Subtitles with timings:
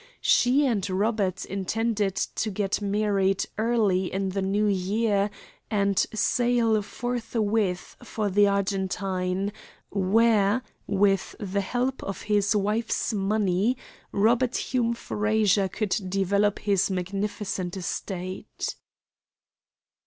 [0.23, 5.29] She and Robert intended to get married early in the New Year
[5.69, 9.53] and sail forthwith for the Argentine,
[9.91, 13.77] where, with the help of his wife's money,
[14.11, 18.73] Robert Hume Frazer could develop his magnificent estate.